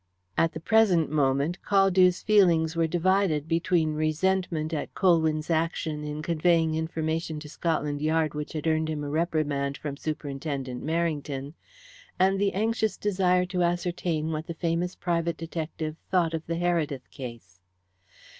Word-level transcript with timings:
At 0.35 0.53
the 0.53 0.59
present 0.59 1.11
moment, 1.11 1.59
Caldew's 1.63 2.23
feelings 2.23 2.75
were 2.75 2.87
divided 2.87 3.47
between 3.47 3.93
resentment 3.93 4.73
at 4.73 4.95
Colwyn's 4.95 5.51
action 5.51 6.03
in 6.03 6.23
conveying 6.23 6.73
information 6.73 7.39
to 7.39 7.47
Scotland 7.47 8.01
Yard 8.01 8.33
which 8.33 8.53
had 8.53 8.65
earned 8.65 8.89
him 8.89 9.03
a 9.03 9.09
reprimand 9.11 9.77
from 9.77 9.97
Superintendent 9.97 10.83
Merrington, 10.83 11.53
and 12.19 12.41
the 12.41 12.53
anxious 12.53 12.97
desire 12.97 13.45
to 13.45 13.61
ascertain 13.61 14.31
what 14.31 14.47
the 14.47 14.55
famous 14.55 14.95
private 14.95 15.37
detective 15.37 15.97
thought 16.09 16.33
of 16.33 16.47
the 16.47 16.55
Heredith 16.55 17.11
case. 17.11 17.59